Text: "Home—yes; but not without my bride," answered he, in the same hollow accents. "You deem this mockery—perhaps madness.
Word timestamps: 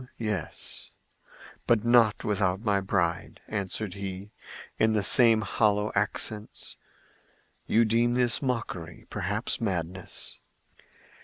"Home—yes; 0.01 0.89
but 1.67 1.85
not 1.85 2.23
without 2.23 2.61
my 2.61 2.79
bride," 2.81 3.39
answered 3.47 3.93
he, 3.93 4.31
in 4.79 4.93
the 4.93 5.03
same 5.03 5.41
hollow 5.41 5.91
accents. 5.93 6.75
"You 7.67 7.85
deem 7.85 8.15
this 8.15 8.41
mockery—perhaps 8.41 9.61
madness. 9.61 10.39